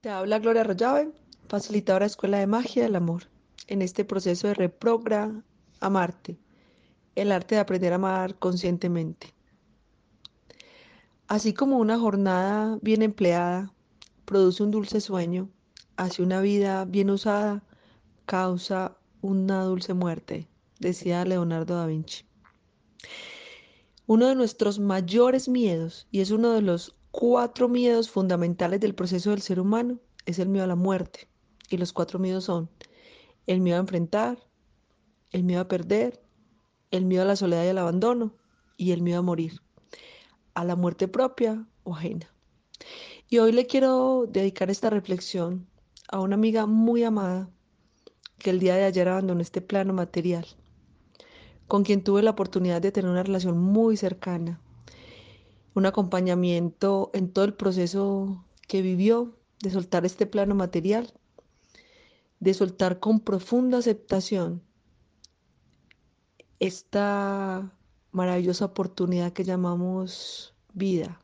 Te 0.00 0.10
habla 0.10 0.38
Gloria 0.38 0.62
Rollave, 0.62 1.10
facilitadora 1.48 2.04
de 2.04 2.10
Escuela 2.10 2.38
de 2.38 2.46
Magia 2.46 2.84
del 2.84 2.94
Amor, 2.94 3.24
en 3.66 3.82
este 3.82 4.04
proceso 4.04 4.46
de 4.46 4.54
reprogra 4.54 5.42
amarte, 5.80 6.38
el 7.16 7.32
arte 7.32 7.56
de 7.56 7.60
aprender 7.60 7.90
a 7.92 7.96
amar 7.96 8.36
conscientemente. 8.36 9.34
Así 11.26 11.52
como 11.52 11.78
una 11.78 11.98
jornada 11.98 12.78
bien 12.80 13.02
empleada 13.02 13.74
produce 14.24 14.62
un 14.62 14.70
dulce 14.70 15.00
sueño, 15.00 15.50
así 15.96 16.22
una 16.22 16.40
vida 16.40 16.84
bien 16.84 17.10
usada 17.10 17.64
causa 18.24 18.96
una 19.20 19.64
dulce 19.64 19.94
muerte, 19.94 20.46
decía 20.78 21.24
Leonardo 21.24 21.74
da 21.74 21.86
Vinci. 21.86 22.24
Uno 24.06 24.28
de 24.28 24.36
nuestros 24.36 24.78
mayores 24.78 25.48
miedos, 25.48 26.06
y 26.12 26.20
es 26.20 26.30
uno 26.30 26.52
de 26.52 26.62
los 26.62 26.94
cuatro 27.10 27.68
miedos 27.68 28.10
fundamentales 28.10 28.80
del 28.80 28.94
proceso 28.94 29.30
del 29.30 29.42
ser 29.42 29.60
humano 29.60 29.98
es 30.26 30.38
el 30.38 30.48
miedo 30.48 30.64
a 30.64 30.68
la 30.68 30.76
muerte. 30.76 31.28
Y 31.70 31.76
los 31.76 31.92
cuatro 31.92 32.18
miedos 32.18 32.44
son 32.44 32.70
el 33.46 33.60
miedo 33.60 33.76
a 33.78 33.80
enfrentar, 33.80 34.38
el 35.32 35.44
miedo 35.44 35.60
a 35.60 35.68
perder, 35.68 36.22
el 36.90 37.04
miedo 37.04 37.22
a 37.22 37.26
la 37.26 37.36
soledad 37.36 37.64
y 37.64 37.68
al 37.68 37.78
abandono 37.78 38.34
y 38.76 38.92
el 38.92 39.02
miedo 39.02 39.18
a 39.18 39.22
morir, 39.22 39.60
a 40.54 40.64
la 40.64 40.76
muerte 40.76 41.08
propia 41.08 41.66
o 41.84 41.94
ajena. 41.94 42.32
Y 43.28 43.38
hoy 43.38 43.52
le 43.52 43.66
quiero 43.66 44.26
dedicar 44.28 44.70
esta 44.70 44.88
reflexión 44.88 45.66
a 46.08 46.20
una 46.20 46.36
amiga 46.36 46.66
muy 46.66 47.04
amada 47.04 47.50
que 48.38 48.50
el 48.50 48.60
día 48.60 48.76
de 48.76 48.84
ayer 48.84 49.08
abandonó 49.08 49.42
este 49.42 49.60
plano 49.60 49.92
material, 49.92 50.46
con 51.66 51.84
quien 51.84 52.02
tuve 52.02 52.22
la 52.22 52.30
oportunidad 52.30 52.80
de 52.80 52.92
tener 52.92 53.10
una 53.10 53.22
relación 53.22 53.58
muy 53.58 53.96
cercana, 53.96 54.60
un 55.74 55.86
acompañamiento 55.86 57.10
en 57.14 57.30
todo 57.30 57.44
el 57.44 57.54
proceso 57.54 58.44
que 58.66 58.82
vivió 58.82 59.34
de 59.62 59.70
soltar 59.70 60.04
este 60.06 60.26
plano 60.26 60.54
material, 60.54 61.12
de 62.40 62.54
soltar 62.54 63.00
con 63.00 63.20
profunda 63.20 63.78
aceptación 63.78 64.62
esta 66.60 67.72
maravillosa 68.12 68.66
oportunidad 68.66 69.32
que 69.32 69.44
llamamos 69.44 70.54
vida. 70.72 71.20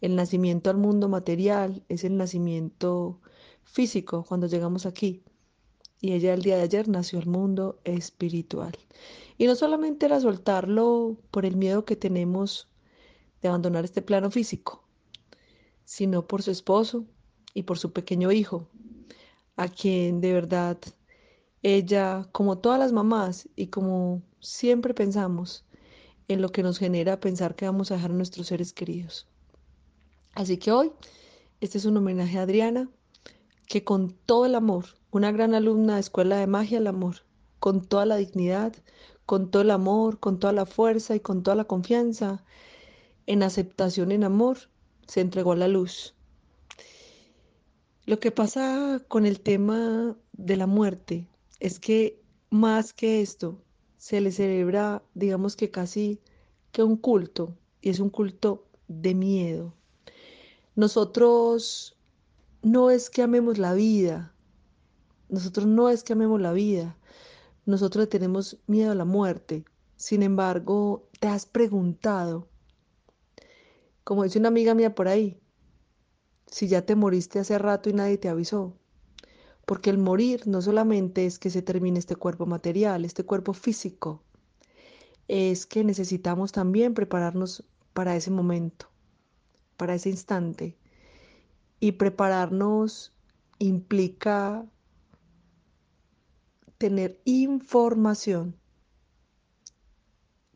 El 0.00 0.14
nacimiento 0.16 0.70
al 0.70 0.76
mundo 0.76 1.08
material 1.08 1.82
es 1.88 2.04
el 2.04 2.16
nacimiento 2.16 3.20
físico 3.64 4.24
cuando 4.24 4.46
llegamos 4.46 4.86
aquí. 4.86 5.22
Y 6.00 6.12
ella 6.12 6.34
el 6.34 6.42
día 6.42 6.56
de 6.56 6.62
ayer 6.62 6.88
nació 6.88 7.18
al 7.18 7.26
mundo 7.26 7.80
espiritual. 7.84 8.78
Y 9.36 9.46
no 9.46 9.56
solamente 9.56 10.06
era 10.06 10.20
soltarlo 10.20 11.16
por 11.30 11.44
el 11.44 11.56
miedo 11.56 11.84
que 11.84 11.96
tenemos 11.96 12.68
de 13.42 13.48
abandonar 13.48 13.84
este 13.84 14.02
plano 14.02 14.30
físico, 14.30 14.84
sino 15.84 16.26
por 16.26 16.42
su 16.42 16.50
esposo 16.50 17.04
y 17.54 17.62
por 17.62 17.78
su 17.78 17.92
pequeño 17.92 18.32
hijo, 18.32 18.68
a 19.56 19.68
quien 19.68 20.20
de 20.20 20.32
verdad 20.32 20.78
ella, 21.62 22.28
como 22.32 22.58
todas 22.58 22.78
las 22.78 22.92
mamás 22.92 23.48
y 23.56 23.68
como 23.68 24.22
siempre 24.40 24.94
pensamos, 24.94 25.64
en 26.28 26.42
lo 26.42 26.50
que 26.50 26.62
nos 26.62 26.78
genera 26.78 27.20
pensar 27.20 27.54
que 27.54 27.66
vamos 27.66 27.90
a 27.90 27.94
dejar 27.94 28.10
a 28.10 28.14
nuestros 28.14 28.48
seres 28.48 28.72
queridos. 28.72 29.26
Así 30.34 30.58
que 30.58 30.70
hoy, 30.70 30.92
este 31.60 31.78
es 31.78 31.84
un 31.84 31.96
homenaje 31.96 32.38
a 32.38 32.42
Adriana, 32.42 32.88
que 33.66 33.82
con 33.82 34.12
todo 34.26 34.46
el 34.46 34.54
amor, 34.54 34.84
una 35.10 35.32
gran 35.32 35.54
alumna 35.54 35.94
de 35.94 36.00
Escuela 36.00 36.36
de 36.36 36.46
Magia 36.46 36.78
el 36.78 36.86
Amor, 36.86 37.22
con 37.58 37.84
toda 37.84 38.06
la 38.06 38.16
dignidad, 38.16 38.74
con 39.26 39.50
todo 39.50 39.62
el 39.62 39.70
amor, 39.70 40.20
con 40.20 40.38
toda 40.38 40.52
la 40.52 40.66
fuerza 40.66 41.16
y 41.16 41.20
con 41.20 41.42
toda 41.42 41.56
la 41.56 41.64
confianza, 41.64 42.44
en 43.28 43.42
aceptación, 43.42 44.10
en 44.10 44.24
amor, 44.24 44.56
se 45.06 45.20
entregó 45.20 45.52
a 45.52 45.56
la 45.56 45.68
luz. 45.68 46.14
Lo 48.06 48.18
que 48.20 48.30
pasa 48.30 49.02
con 49.06 49.26
el 49.26 49.40
tema 49.40 50.16
de 50.32 50.56
la 50.56 50.66
muerte 50.66 51.28
es 51.60 51.78
que 51.78 52.22
más 52.48 52.94
que 52.94 53.20
esto, 53.20 53.60
se 53.98 54.22
le 54.22 54.32
celebra, 54.32 55.02
digamos 55.12 55.56
que 55.56 55.70
casi 55.70 56.20
que 56.72 56.82
un 56.82 56.96
culto, 56.96 57.54
y 57.82 57.90
es 57.90 58.00
un 58.00 58.08
culto 58.08 58.64
de 58.88 59.14
miedo. 59.14 59.74
Nosotros 60.74 61.98
no 62.62 62.90
es 62.90 63.10
que 63.10 63.20
amemos 63.20 63.58
la 63.58 63.74
vida, 63.74 64.32
nosotros 65.28 65.66
no 65.66 65.90
es 65.90 66.02
que 66.02 66.14
amemos 66.14 66.40
la 66.40 66.54
vida, 66.54 66.96
nosotros 67.66 68.08
tenemos 68.08 68.56
miedo 68.66 68.92
a 68.92 68.94
la 68.94 69.04
muerte. 69.04 69.66
Sin 69.96 70.22
embargo, 70.22 71.06
te 71.20 71.28
has 71.28 71.44
preguntado 71.44 72.48
como 74.08 74.24
dice 74.24 74.38
una 74.38 74.48
amiga 74.48 74.74
mía 74.74 74.94
por 74.94 75.06
ahí, 75.06 75.38
si 76.46 76.66
ya 76.66 76.80
te 76.86 76.96
moriste 76.96 77.40
hace 77.40 77.58
rato 77.58 77.90
y 77.90 77.92
nadie 77.92 78.16
te 78.16 78.30
avisó. 78.30 78.74
Porque 79.66 79.90
el 79.90 79.98
morir 79.98 80.46
no 80.46 80.62
solamente 80.62 81.26
es 81.26 81.38
que 81.38 81.50
se 81.50 81.60
termine 81.60 81.98
este 81.98 82.16
cuerpo 82.16 82.46
material, 82.46 83.04
este 83.04 83.24
cuerpo 83.24 83.52
físico, 83.52 84.22
es 85.28 85.66
que 85.66 85.84
necesitamos 85.84 86.52
también 86.52 86.94
prepararnos 86.94 87.64
para 87.92 88.16
ese 88.16 88.30
momento, 88.30 88.88
para 89.76 89.94
ese 89.94 90.08
instante. 90.08 90.78
Y 91.78 91.92
prepararnos 91.92 93.12
implica 93.58 94.64
tener 96.78 97.20
información 97.26 98.56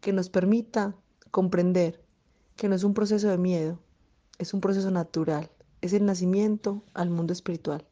que 0.01 0.15
nos 0.15 0.31
permita 0.31 0.97
comprender 1.31 2.02
que 2.63 2.69
no 2.69 2.77
es 2.77 2.85
un 2.85 2.95
proceso 2.95 3.27
de 3.27 3.39
miedo, 3.39 3.81
es 4.39 4.55
un 4.55 4.61
proceso 4.61 4.89
natural, 4.93 5.51
es 5.81 5.95
el 5.95 6.07
nacimiento 6.07 6.85
al 6.95 7.11
mundo 7.11 7.33
espiritual. 7.33 7.85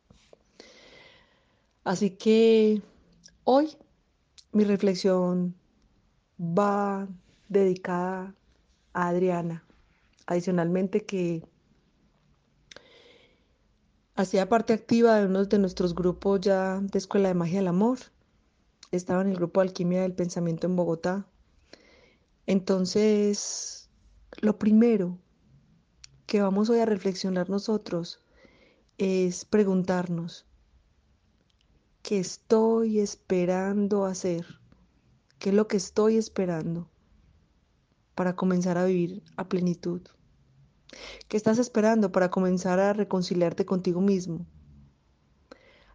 Así 1.82 2.10
que 2.10 2.80
hoy 3.42 3.76
mi 4.52 4.62
reflexión 4.62 5.56
va 6.40 7.08
dedicada 7.48 8.32
a 8.92 9.08
Adriana, 9.08 9.64
adicionalmente 10.26 11.04
que 11.04 11.42
hacía 14.14 14.48
parte 14.48 14.72
activa 14.72 15.16
de 15.16 15.26
uno 15.26 15.46
de 15.46 15.58
nuestros 15.58 15.96
grupos 15.96 16.42
ya 16.42 16.78
de 16.80 16.96
Escuela 16.96 17.26
de 17.26 17.34
Magia 17.34 17.58
del 17.58 17.66
Amor. 17.66 17.98
Estaba 18.92 19.22
en 19.22 19.30
el 19.30 19.36
grupo 19.36 19.62
Alquimia 19.62 20.02
del 20.02 20.14
Pensamiento 20.14 20.68
en 20.68 20.76
Bogotá. 20.76 21.26
Entonces, 22.46 23.79
lo 24.40 24.58
primero 24.58 25.18
que 26.26 26.40
vamos 26.40 26.70
hoy 26.70 26.78
a 26.78 26.86
reflexionar 26.86 27.50
nosotros 27.50 28.20
es 28.98 29.44
preguntarnos, 29.44 30.46
¿qué 32.02 32.18
estoy 32.18 33.00
esperando 33.00 34.04
hacer? 34.04 34.46
¿Qué 35.38 35.50
es 35.50 35.54
lo 35.54 35.68
que 35.68 35.76
estoy 35.76 36.16
esperando 36.16 36.90
para 38.14 38.36
comenzar 38.36 38.78
a 38.78 38.84
vivir 38.84 39.22
a 39.36 39.48
plenitud? 39.48 40.02
¿Qué 41.28 41.36
estás 41.36 41.58
esperando 41.58 42.12
para 42.12 42.30
comenzar 42.30 42.78
a 42.80 42.92
reconciliarte 42.92 43.64
contigo 43.64 44.00
mismo? 44.00 44.46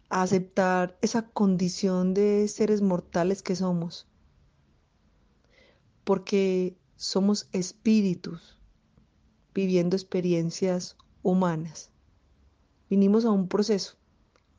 A 0.08 0.22
aceptar 0.22 0.96
esa 1.02 1.28
condición 1.28 2.14
de 2.14 2.48
seres 2.48 2.80
mortales 2.80 3.42
que 3.42 3.56
somos. 3.56 4.08
Porque 6.04 6.76
somos 6.96 7.48
espíritus 7.52 8.56
viviendo 9.54 9.96
experiencias 9.96 10.96
humanas. 11.22 11.90
Vinimos 12.88 13.24
a 13.24 13.30
un 13.30 13.48
proceso 13.48 13.96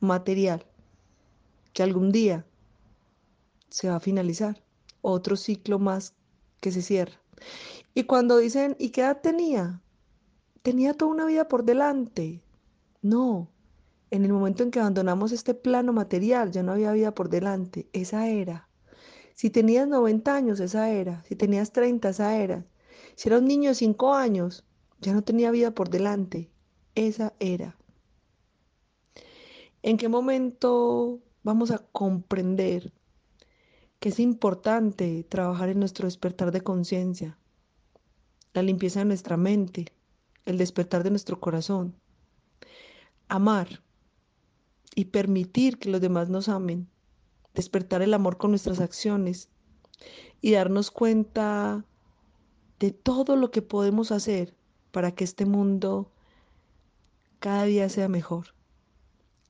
material 0.00 0.64
que 1.72 1.82
algún 1.82 2.12
día 2.12 2.46
se 3.68 3.88
va 3.88 3.96
a 3.96 4.00
finalizar. 4.00 4.62
Otro 5.00 5.36
ciclo 5.36 5.78
más 5.78 6.14
que 6.60 6.72
se 6.72 6.82
cierra. 6.82 7.20
Y 7.94 8.04
cuando 8.04 8.38
dicen, 8.38 8.76
¿y 8.78 8.90
qué 8.90 9.02
edad 9.02 9.20
tenía? 9.20 9.80
Tenía 10.62 10.94
toda 10.94 11.12
una 11.12 11.24
vida 11.24 11.48
por 11.48 11.64
delante. 11.64 12.42
No, 13.00 13.48
en 14.10 14.24
el 14.24 14.32
momento 14.32 14.62
en 14.62 14.70
que 14.70 14.80
abandonamos 14.80 15.32
este 15.32 15.54
plano 15.54 15.92
material 15.92 16.50
ya 16.50 16.62
no 16.62 16.72
había 16.72 16.92
vida 16.92 17.14
por 17.14 17.28
delante. 17.28 17.88
Esa 17.92 18.28
era 18.28 18.67
si 19.38 19.50
tenías 19.50 19.86
90 19.86 20.34
años, 20.34 20.58
esa 20.58 20.90
era. 20.90 21.22
Si 21.22 21.36
tenías 21.36 21.70
30, 21.70 22.08
esa 22.08 22.36
era. 22.36 22.66
Si 23.14 23.28
era 23.28 23.38
un 23.38 23.44
niño 23.44 23.68
de 23.68 23.76
5 23.76 24.12
años, 24.12 24.64
ya 25.00 25.12
no 25.12 25.22
tenía 25.22 25.52
vida 25.52 25.70
por 25.70 25.90
delante. 25.90 26.50
Esa 26.96 27.32
era. 27.38 27.78
¿En 29.80 29.96
qué 29.96 30.08
momento 30.08 31.20
vamos 31.44 31.70
a 31.70 31.78
comprender 31.78 32.92
que 34.00 34.08
es 34.08 34.18
importante 34.18 35.22
trabajar 35.22 35.68
en 35.68 35.78
nuestro 35.78 36.08
despertar 36.08 36.50
de 36.50 36.62
conciencia, 36.62 37.38
la 38.54 38.62
limpieza 38.62 38.98
de 38.98 39.04
nuestra 39.04 39.36
mente, 39.36 39.86
el 40.46 40.58
despertar 40.58 41.04
de 41.04 41.10
nuestro 41.10 41.38
corazón, 41.38 41.94
amar 43.28 43.84
y 44.96 45.04
permitir 45.04 45.78
que 45.78 45.90
los 45.90 46.00
demás 46.00 46.28
nos 46.28 46.48
amen, 46.48 46.88
despertar 47.58 48.02
el 48.02 48.14
amor 48.14 48.36
con 48.36 48.52
nuestras 48.52 48.78
acciones 48.78 49.48
y 50.40 50.52
darnos 50.52 50.92
cuenta 50.92 51.84
de 52.78 52.92
todo 52.92 53.34
lo 53.34 53.50
que 53.50 53.62
podemos 53.62 54.12
hacer 54.12 54.54
para 54.92 55.10
que 55.10 55.24
este 55.24 55.44
mundo 55.44 56.12
cada 57.40 57.64
día 57.64 57.88
sea 57.88 58.08
mejor. 58.08 58.54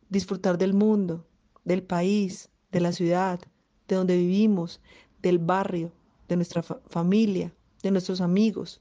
disfrutar 0.08 0.56
del 0.56 0.72
mundo, 0.72 1.26
del 1.64 1.82
país, 1.82 2.48
de 2.72 2.80
la 2.80 2.92
ciudad, 2.92 3.40
de 3.88 3.96
donde 3.96 4.16
vivimos, 4.16 4.80
del 5.20 5.38
barrio, 5.38 5.92
de 6.28 6.36
nuestra 6.36 6.62
fa 6.62 6.80
familia, 6.88 7.52
de 7.82 7.90
nuestros 7.90 8.22
amigos. 8.22 8.80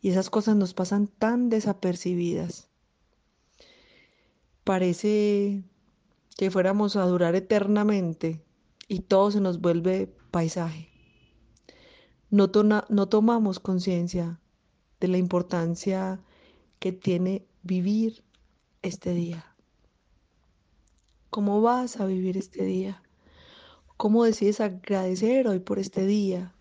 Y 0.00 0.10
esas 0.10 0.30
cosas 0.30 0.56
nos 0.56 0.74
pasan 0.74 1.06
tan 1.06 1.48
desapercibidas. 1.48 2.68
Parece 4.64 5.62
que 6.36 6.50
fuéramos 6.50 6.96
a 6.96 7.04
durar 7.04 7.34
eternamente 7.34 8.42
y 8.88 9.00
todo 9.00 9.30
se 9.30 9.40
nos 9.40 9.60
vuelve 9.60 10.14
paisaje. 10.30 10.88
No, 12.30 12.50
no 12.88 13.08
tomamos 13.08 13.60
conciencia 13.60 14.40
de 15.00 15.08
la 15.08 15.18
importancia 15.18 16.20
que 16.78 16.92
tiene 16.92 17.46
vivir 17.62 18.24
este 18.82 19.14
día. 19.14 19.54
¿Cómo 21.30 21.62
vas 21.62 22.00
a 22.00 22.06
vivir 22.06 22.36
este 22.36 22.64
día? 22.64 23.02
¿Cómo 23.96 24.24
decides 24.24 24.60
agradecer 24.60 25.46
hoy 25.48 25.60
por 25.60 25.78
este 25.78 26.04
día? 26.06 26.54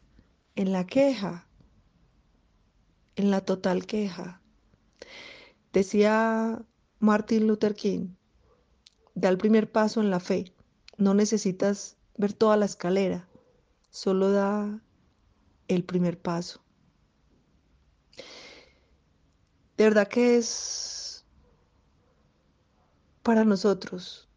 ¿En 0.56 0.72
la 0.72 0.86
queja? 0.86 1.48
¿En 3.16 3.32
la 3.32 3.42
total 3.42 3.86
queja? 3.86 4.42
Decía 5.74 6.64
Martin 7.00 7.48
Luther 7.48 7.74
King, 7.74 8.16
da 9.16 9.30
el 9.30 9.38
primer 9.38 9.72
paso 9.72 10.02
en 10.02 10.10
la 10.10 10.20
fe. 10.20 10.54
No 10.98 11.14
necesitas 11.14 11.98
ver 12.18 12.34
toda 12.34 12.58
la 12.58 12.66
escalera, 12.66 13.28
solo 13.90 14.32
da 14.32 14.82
el 15.68 15.84
primer 15.84 16.20
paso. 16.20 16.62
De 19.78 19.86
verdad 19.86 20.08
que 20.08 20.38
es 20.38 21.26
para 23.24 23.44
nosotros 23.44 24.30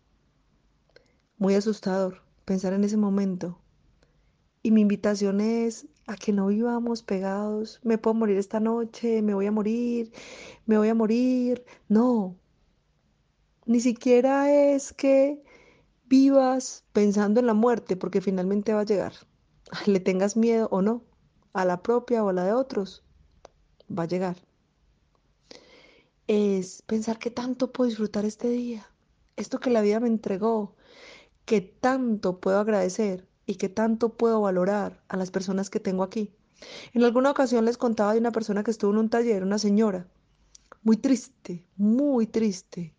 muy 1.39 1.55
asustador 1.55 2.23
pensar 2.45 2.73
en 2.73 2.85
ese 2.85 2.97
momento. 2.97 3.61
Y 4.63 4.71
mi 4.71 4.81
invitación 4.81 5.41
es 5.41 5.87
a 6.07 6.17
que 6.17 6.33
no 6.33 6.47
vivamos 6.47 7.03
pegados, 7.03 7.81
me 7.83 7.99
puedo 7.99 8.15
morir 8.15 8.39
esta 8.39 8.61
noche, 8.61 9.23
me 9.23 9.35
voy 9.35 9.47
a 9.47 9.53
morir, 9.53 10.13
me 10.65 10.79
voy 10.79 10.89
a 10.89 10.95
morir. 10.95 11.65
No, 11.89 12.37
ni 13.67 13.81
siquiera 13.81 14.53
es 14.53 14.93
que 14.93 15.43
vivas 16.09 16.85
pensando 16.93 17.41
en 17.41 17.47
la 17.47 17.55
muerte, 17.55 17.97
porque 17.97 18.21
finalmente 18.21 18.73
va 18.73 18.81
a 18.81 18.85
llegar. 18.85 19.13
Le 19.87 20.01
tengas 20.01 20.37
miedo 20.37 20.69
o 20.71 20.83
no, 20.83 21.03
a 21.53 21.65
la 21.65 21.83
propia 21.83 22.23
o 22.25 22.29
a 22.29 22.33
la 22.33 22.45
de 22.45 22.53
otros, 22.53 23.03
va 23.91 24.05
a 24.05 24.09
llegar. 24.09 24.37
Es 26.29 26.83
pensar 26.83 27.19
que 27.19 27.31
tanto 27.31 27.73
puedo 27.73 27.89
disfrutar 27.89 28.25
este 28.25 28.49
día, 28.49 28.87
esto 29.37 29.61
que 29.61 29.71
la 29.71 29.81
vida 29.81 30.01
me 30.01 30.09
entregó, 30.09 30.75
que 31.45 31.61
tanto 31.61 32.41
puedo 32.41 32.59
agradecer 32.59 33.29
y 33.47 33.57
que 33.57 33.69
tanto 33.69 34.11
puedo 34.17 34.41
valorar 34.41 35.03
a 35.09 35.17
las 35.17 35.31
personas 35.31 35.71
que 35.71 35.81
tengo 35.81 36.03
aquí. 36.03 36.33
En 36.95 37.05
alguna 37.05 37.31
ocasión 37.31 37.65
les 37.65 37.79
contaba 37.79 38.15
de 38.15 38.21
una 38.21 38.33
persona 38.33 38.65
que 38.65 38.71
estuvo 38.71 38.91
en 38.91 38.99
un 38.99 39.11
taller, 39.11 39.43
una 39.43 39.59
señora, 39.59 40.09
muy 40.83 40.97
triste, 40.97 41.65
muy 41.77 42.27
triste, 42.27 42.96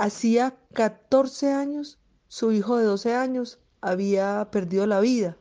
Hacía 0.00 0.56
14 0.72 1.52
años, 1.52 1.98
su 2.26 2.52
hijo 2.52 2.78
de 2.78 2.84
12 2.84 3.14
años 3.14 3.58
había 3.82 4.48
perdido 4.50 4.86
la 4.86 4.98
vida, 4.98 5.36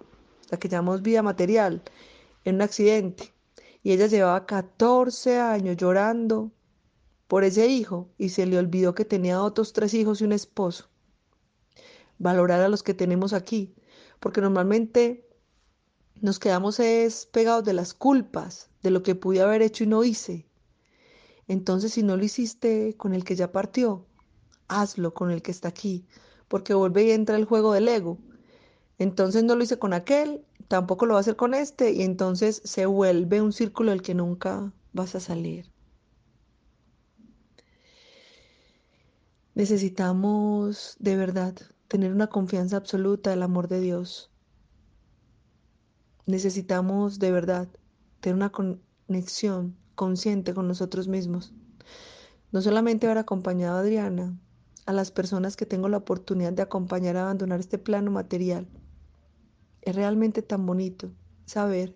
la 0.50 0.60
que 0.60 0.68
llamamos 0.68 1.02
vida 1.02 1.24
material, 1.24 1.82
en 2.44 2.56
un 2.56 2.64
accidente. 2.64 3.34
Y 3.84 3.94
ella 3.94 4.08
llevaba 4.08 4.46
14 4.46 5.40
años 5.40 5.78
llorando 5.78 6.52
por 7.30 7.46
ese 7.46 7.68
hijo 7.68 8.10
y 8.18 8.28
se 8.28 8.46
le 8.46 8.58
olvidó 8.58 8.94
que 8.94 9.06
tenía 9.06 9.42
otros 9.42 9.72
tres 9.72 9.94
hijos 9.94 10.20
y 10.20 10.26
un 10.26 10.34
esposo. 10.34 10.90
Valorar 12.18 12.60
a 12.60 12.68
los 12.68 12.84
que 12.84 12.94
tenemos 12.94 13.32
aquí, 13.32 13.74
porque 14.20 14.42
normalmente 14.42 15.26
nos 16.20 16.38
quedamos 16.38 16.82
es 16.82 17.28
pegados 17.28 17.64
de 17.64 17.72
las 17.72 17.94
culpas, 17.94 18.70
de 18.84 18.92
lo 18.92 19.04
que 19.04 19.16
pude 19.16 19.40
haber 19.40 19.62
hecho 19.62 19.86
y 19.86 19.88
no 19.88 20.04
hice. 20.04 20.50
Entonces, 21.48 21.94
si 21.94 22.04
no 22.04 22.18
lo 22.18 22.26
hiciste 22.26 22.98
con 22.98 23.14
el 23.14 23.24
que 23.24 23.38
ya 23.38 23.54
partió, 23.54 24.06
hazlo 24.70 25.14
con 25.14 25.32
el 25.32 25.42
que 25.42 25.52
está 25.52 25.68
aquí, 25.68 26.06
porque 26.48 26.74
vuelve 26.74 27.04
y 27.04 27.12
entra 27.12 27.36
el 27.36 27.46
juego 27.46 27.74
del 27.74 27.88
ego. 27.88 28.18
Entonces 28.98 29.44
no 29.44 29.56
lo 29.56 29.64
hice 29.64 29.80
con 29.80 29.94
aquel, 29.94 30.46
tampoco 30.68 31.06
lo 31.06 31.14
va 31.14 31.20
a 31.20 31.22
hacer 31.22 31.36
con 31.36 31.54
este, 31.54 31.92
y 31.92 32.04
entonces 32.04 32.62
se 32.64 32.86
vuelve 32.86 33.42
un 33.42 33.52
círculo 33.52 33.92
del 33.92 34.02
que 34.02 34.14
nunca 34.14 34.72
vas 34.94 35.16
a 35.16 35.20
salir. 35.20 35.72
Necesitamos 39.56 40.96
de 41.00 41.18
verdad 41.18 41.56
tener 41.90 42.14
una 42.14 42.28
confianza 42.28 42.78
absoluta 42.78 43.32
del 43.32 43.44
amor 43.44 43.68
de 43.68 43.82
Dios. 43.82 44.32
Necesitamos 46.26 47.20
de 47.20 47.32
verdad 47.32 47.68
tener 48.22 48.36
una 48.36 48.52
conexión 48.52 49.76
consciente 49.96 50.54
con 50.54 50.68
nosotros 50.68 51.08
mismos. 51.08 51.54
No 52.52 52.62
solamente 52.62 53.08
haber 53.08 53.18
acompañado 53.18 53.78
a 53.78 53.82
Adriana, 53.82 54.40
a 54.86 54.94
las 54.94 55.12
personas 55.12 55.56
que 55.56 55.66
tengo 55.66 55.90
la 55.90 55.98
oportunidad 55.98 56.54
de 56.54 56.62
acompañar 56.62 57.18
a 57.18 57.24
abandonar 57.24 57.60
este 57.60 57.78
plano 57.78 58.12
material. 58.12 58.68
Es 59.82 59.96
realmente 59.96 60.42
tan 60.42 60.66
bonito 60.66 61.12
saber 61.46 61.96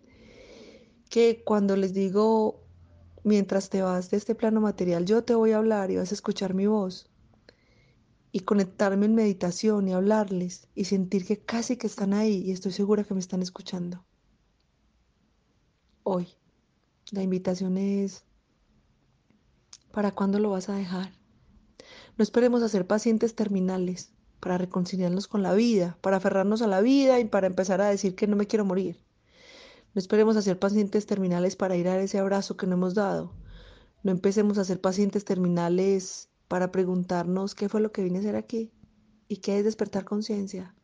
que 1.10 1.44
cuando 1.44 1.76
les 1.76 1.94
digo, 1.94 2.64
mientras 3.24 3.70
te 3.70 3.82
vas 3.82 4.10
de 4.10 4.18
este 4.18 4.36
plano 4.36 4.62
material, 4.62 5.06
yo 5.06 5.24
te 5.24 5.36
voy 5.36 5.52
a 5.52 5.58
hablar 5.58 5.92
y 5.92 5.98
vas 5.98 6.12
a 6.12 6.16
escuchar 6.16 6.54
mi 6.54 6.68
voz 6.68 7.10
y 8.32 8.42
conectarme 8.42 9.06
en 9.06 9.14
meditación 9.14 9.88
y 9.88 9.94
hablarles 9.94 10.68
y 10.74 10.86
sentir 10.86 11.26
que 11.26 11.40
casi 11.40 11.78
que 11.78 11.88
están 11.88 12.14
ahí 12.14 12.42
y 12.46 12.52
estoy 12.52 12.72
segura 12.72 13.04
que 13.04 13.14
me 13.14 13.20
están 13.20 13.44
escuchando. 13.44 14.04
Hoy, 16.02 16.28
la 17.12 17.22
invitación 17.22 17.78
es, 17.78 18.26
¿para 19.92 20.12
cuándo 20.12 20.40
lo 20.40 20.50
vas 20.50 20.68
a 20.68 20.76
dejar? 20.76 21.23
No 22.18 22.24
esperemos 22.24 22.62
a 22.62 22.70
ser 22.70 22.86
pacientes 22.86 23.36
terminales 23.36 24.12
para 24.40 24.58
reconciliarnos 24.58 25.28
con 25.28 25.42
la 25.42 25.54
vida, 25.54 25.98
para 26.02 26.18
aferrarnos 26.18 26.62
a 26.62 26.68
la 26.68 26.82
vida 26.82 27.20
y 27.20 27.26
para 27.26 27.48
empezar 27.48 27.82
a 27.82 27.90
decir 27.90 28.16
que 28.16 28.28
no 28.28 28.36
me 28.36 28.46
quiero 28.46 28.66
morir. 28.66 29.00
No 29.94 30.00
esperemos 30.00 30.36
a 30.36 30.42
ser 30.42 30.60
pacientes 30.60 31.06
terminales 31.06 31.56
para 31.56 31.76
ir 31.76 31.88
a 31.88 32.00
ese 32.02 32.20
abrazo 32.20 32.58
que 32.58 32.68
no 32.68 32.74
hemos 32.74 32.94
dado. 32.94 33.34
No 34.04 34.12
empecemos 34.12 34.58
a 34.58 34.66
ser 34.66 34.82
pacientes 34.82 35.24
terminales 35.24 36.30
para 36.48 36.72
preguntarnos 36.72 37.56
qué 37.56 37.70
fue 37.70 37.82
lo 37.82 37.92
que 37.92 38.04
vine 38.04 38.18
a 38.18 38.22
hacer 38.22 38.36
aquí 38.36 38.72
y 39.28 39.38
qué 39.38 39.60
es 39.60 39.66
despertar 39.66 40.04
conciencia. 40.04 40.76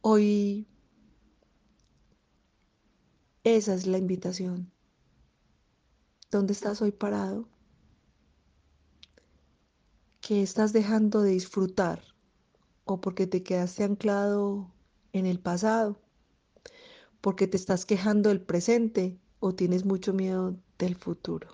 Hoy 0.00 0.66
esa 3.44 3.74
es 3.74 3.86
la 3.86 3.98
invitación. 3.98 4.72
¿Dónde 6.30 6.52
estás 6.52 6.80
hoy 6.82 6.92
parado? 6.92 7.48
Que 10.22 10.40
estás 10.40 10.72
dejando 10.72 11.20
de 11.20 11.32
disfrutar 11.32 12.00
o 12.84 13.00
porque 13.00 13.26
te 13.26 13.42
quedaste 13.42 13.82
anclado 13.82 14.72
en 15.12 15.26
el 15.26 15.40
pasado, 15.40 16.00
porque 17.20 17.48
te 17.48 17.56
estás 17.56 17.84
quejando 17.84 18.28
del 18.28 18.40
presente 18.40 19.18
o 19.40 19.52
tienes 19.52 19.84
mucho 19.84 20.12
miedo 20.12 20.56
del 20.78 20.94
futuro. 20.94 21.48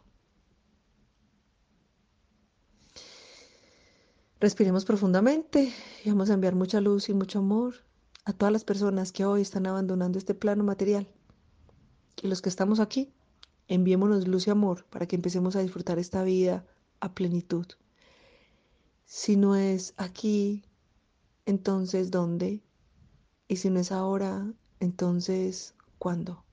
Respiremos 4.39 4.85
profundamente 4.85 5.73
y 6.05 6.11
vamos 6.11 6.29
a 6.29 6.35
enviar 6.35 6.55
mucha 6.55 6.83
luz 6.83 7.09
y 7.09 7.15
mucho 7.15 7.39
amor 7.39 7.75
a 8.27 8.35
todas 8.35 8.53
las 8.53 8.65
personas 8.65 9.13
que 9.13 9.25
hoy 9.25 9.41
están 9.41 9.67
abandonando 9.67 10.19
este 10.19 10.35
plano 10.35 10.63
material. 10.63 11.09
Y 12.23 12.29
los 12.29 12.43
que 12.43 12.51
estamos 12.51 12.81
aquí, 12.81 13.15
enviémonos 13.67 14.29
luz 14.29 14.47
y 14.47 14.51
amor 14.51 14.85
para 14.91 15.07
que 15.07 15.17
empecemos 15.17 15.57
a 15.57 15.61
disfrutar 15.61 15.99
esta 15.99 16.23
vida 16.23 16.67
a 17.01 17.15
plenitud. 17.15 17.67
Si 19.11 19.39
no 19.39 19.57
es 19.57 19.95
aquí, 19.97 20.63
entonces 21.47 22.11
¿dónde? 22.11 22.63
Y 23.49 23.57
si 23.57 23.71
no 23.71 23.81
es 23.81 23.91
ahora, 23.91 24.53
entonces 24.81 25.75
¿cuándo? 25.99 26.45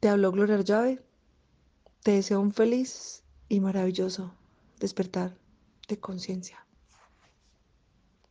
Te 0.00 0.08
habló 0.08 0.32
Gloria 0.32 0.62
Llave. 0.62 1.04
Te 2.02 2.12
deseo 2.12 2.40
un 2.40 2.52
feliz 2.52 3.22
y 3.50 3.60
maravilloso 3.60 4.34
despertar 4.80 5.36
de 5.88 6.00
conciencia. 6.00 6.66